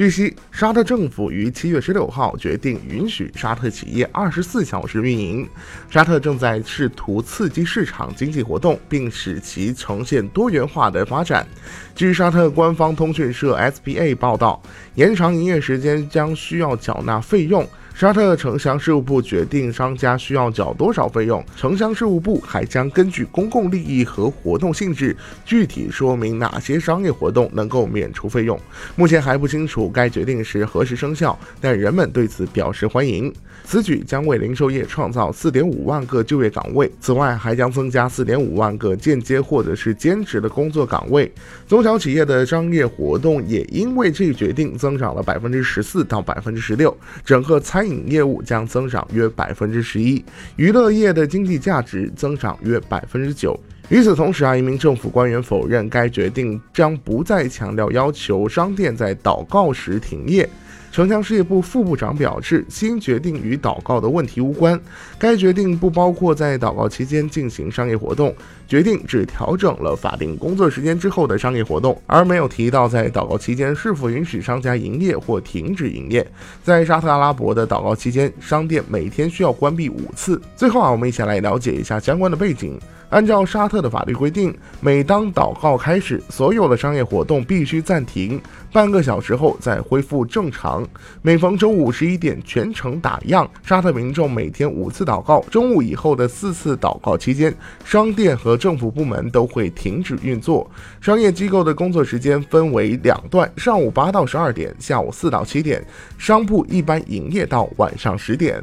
[0.00, 5.46] 据悉，沙特政府于七月十六号决定允许沙特企业二十四小时运营。
[5.90, 11.46] 沙特正在试图刺激市场经济活动，并使其呈现多元化的发展。
[11.94, 14.62] 据沙特官方通讯社 SBA 报道，
[14.94, 17.68] 延长营业时间将需要缴纳费用。
[18.00, 25.14] 沙特城乡事务部决定商家需要缴多少费用，城乡事务部还将根据公共利益和活动性质，
[25.44, 28.58] 具体说明哪些商业活动能够免除费用。
[28.96, 33.30] 目前还不清楚该决定是何时生效，但人们对此表示欢迎。
[33.64, 41.30] 此举将为零售业创造4.5万个就业岗位，此外还将增加4.5万个间接或者是兼职的工作岗位。
[41.68, 47.89] 中小企业的商业活动也因为这一决定增长了百分之十四到百分之十六，整个餐饮。
[48.06, 50.24] 业务将增长约百分之十一，
[50.56, 53.58] 娱乐业的经济价值增长约百分之九。
[53.88, 60.48] 与此同时啊，一名政府官员否认该决定将不再强调要求商店在祷告时停业。
[60.92, 64.78] 城乡事业部副部长表示，新决定与祷告的问题无关。
[65.18, 68.34] 该决定不包括在祷告期间进行商业活动，
[68.66, 76.26] 决定只调整了法定工作时间之后的商业活动，而没有提到在祷告期间是否允许商家营业或停止营业。
[76.64, 80.42] 在沙特阿拉伯的祷告期间，商店每天需要关闭五次。
[80.56, 82.76] 最后啊，我们一起来了解一下相关的背景。
[83.10, 88.40] 按照沙特的法律规定，每当祷告开始，所有的商业活动必须暂停，
[88.72, 90.86] 半个小时后再恢复正常。
[91.20, 93.46] 每逢周五十一点，全程打烊。
[93.64, 97.52] 沙特民众每天五次祷告，中午以后的四次祷告期间，
[97.84, 100.70] 商店和政府部门都会停止运作。
[101.00, 105.84] 商业机构的工作时间分为两段：上午八到十二点，下午四到七点。
[106.16, 108.62] 商铺一般营业到晚上十点。